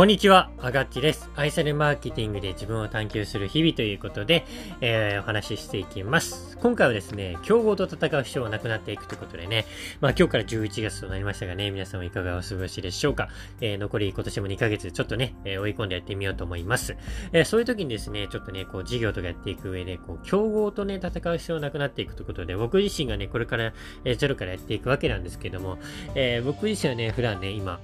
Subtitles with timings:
[0.00, 1.28] こんにちは、あがっちです。
[1.36, 4.46] 愛されマーケティングで自分を探求する日々ということで、
[4.80, 6.56] えー、お話ししていきます。
[6.56, 9.66] 今回はですね、競合と戦う必要はなくなっていくということでね、
[10.00, 13.28] まあ今日から11月となりましたがね、皆さんはいかがお過ごしでしょうか。
[13.60, 16.96] えー、残り今年も2ヶ月ちょっとね、えー、追い込んでやってみようと思います。
[17.32, 23.74] えー、そういう時にですね、ちょっとね、こう事業とかやっていく上で、こう、競合とね、戦う必要はなくなっていくということで、僕自身がね、これから、
[24.06, 25.78] えー、ゼロからやっていくわけなんですけども、
[26.14, 27.80] えー、僕自身はね、普段ね、今、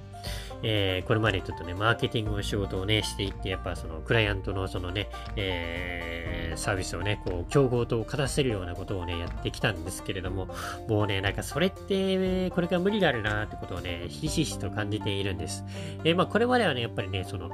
[0.63, 10.47] えー、これまでちょっとね、マーケティングの仕事をね、していって、やっぱそのクライアントのそのね、えー、サービスをね、こう、競合と勝たせるようなことをね、やってきたんですけれども、
[10.87, 15.63] もうね、なんかそれって、これから無理があるなってことをね、ひしひしと感じているんです。
[16.03, 17.49] えー、まあ、これまではね、やっぱりね、その、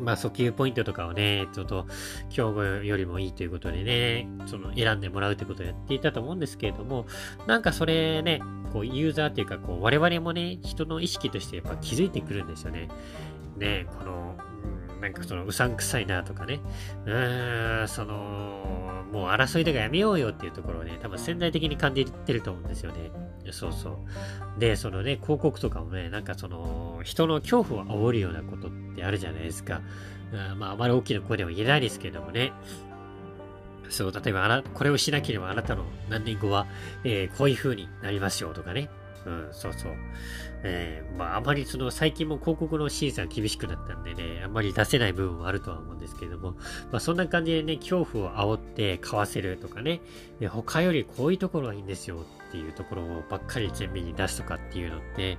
[0.00, 1.86] まあ、訴求ポイントとかをね、ちょっと、
[2.28, 7.06] 競合よりもいいということでね、その、選んでもらうってことをやっていたと思うんですけれども、
[7.46, 8.40] なんかそれね、
[8.76, 12.88] こう、ユーザーっていうか、こう、我々もね、人の意識としてやっぱ気づいてくるんですよね。
[13.56, 14.36] ね、この、
[15.00, 16.60] なんかその、うさんくさいなとかね、
[17.06, 23.10] うーん、その、もう争いだからやめようよっていうところをね、多分潜在的に感じてると思うんですよね。
[23.50, 23.90] そうそ
[24.56, 24.60] う。
[24.60, 29.80] で、そのね、広告とかもね、なんかその、人の恐怖を煽るようなことってあるじゃないですか。
[30.58, 32.52] まあ、あまり大きな声では言えないですけどもね。
[33.90, 36.66] そう、例えばあな、これをしなければあなたの何年後は、
[37.04, 38.88] えー、こういう風になりますよとかね。
[39.26, 39.92] うん、そうそう。
[40.66, 46.52] えー、まあ、あまりその、最近も広告の審査が厳しくなったんでね、あんまり出せない部分もあるとは思うんですけれども、
[46.90, 50.00] まあ、そんな感じでね、恐怖を煽って買わせるとかね、
[50.48, 55.38] 他よりこういうところがいいんですよっていうところをばっかり全面に出すとかっていうのって、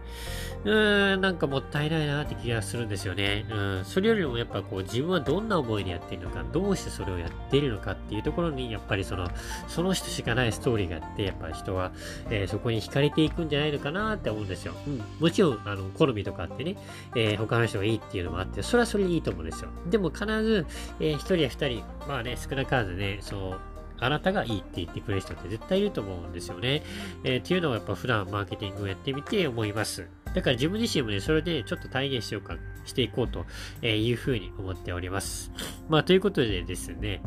[0.66, 3.46] うーん、なんかもったいないなって気がするんですよね。
[3.50, 9.30] うん、それよりもやっぱこう自分はどんな思いでやっているのか、どうしてそれをやっているのかっていうところに、やっぱりその、
[9.68, 11.92] その人しかないストーリーがあって、やっぱ人は、
[12.30, 14.74] えー、そこに惹かれていくんじゃないのかなって思うんですよ。
[14.88, 16.78] うん、もちろん、あの、好みとかあってね、
[17.16, 19.70] えー、他の人がいいっていうのもあって、それはそれでいいと思うんですよ。
[19.90, 20.66] でも必ず、
[21.00, 23.60] えー、一人や二人、まあね、少なからずね、そう、
[24.00, 26.84] あなたがいいって言ってくれる人って絶対いると思うんですよね。
[27.24, 30.08] えー、っていうのはやっぱ普段マーケティングをやってみて思います。
[30.34, 33.46] だから自分自身もね、それでちょっと体現しようか、していこうと
[33.86, 35.52] いうふうに思っております。
[35.90, 37.22] まあ、ということでですね、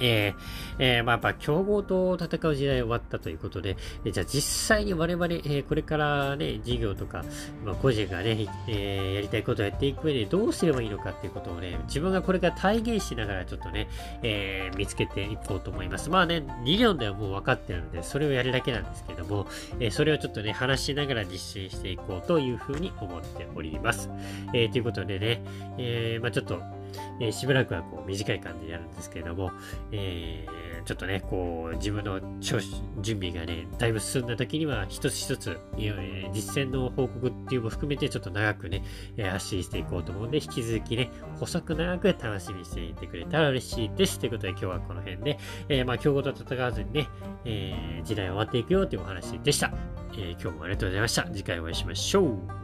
[0.00, 0.34] えー、
[0.78, 7.24] えー、まあ、やっぱ競合と戦う時代終わったということで、えー、じゃあ実際に我々、えー、これからね、事業とか、
[7.64, 13.88] まあ、個人がね、えー、やりたいことをやっていく上でどうすればいいのかっていうことをね、自分がこれから体現しながらちょっとね、
[14.22, 16.10] えー、見つけていこうと思います。
[16.10, 19.46] まあね、理論ではもう分かってるので、それをやるだけなんですけども、
[19.80, 24.10] えー、それをちょっとね、話しながら実践していこうというふうに思っております。
[24.52, 25.42] えー、ということでね、
[25.78, 26.60] えー、まあちょっと、
[27.20, 29.52] えー、しばらくはこう短い感じでやるんですけれども、
[29.92, 32.20] えー、ちょっとね、こう、自分の
[33.00, 38.84] 準備がね、だいぶ進んだ時には、一つ一つ、えー、実践の報告っていうのも含めて、ちょっと長くね、
[39.16, 44.18] え、発信していこうと思うんで、引き続きね、細く長く楽しみにしていてくれたら嬉しいです。
[44.18, 45.38] ということで、今日はこの辺で、
[45.68, 47.08] えー、まあ、競合と戦わずにね、
[47.44, 49.72] えー、時代終わっていくよというお話でした。
[50.12, 51.24] えー、今日もありがとうございました。
[51.24, 52.63] 次回お会いしましょう。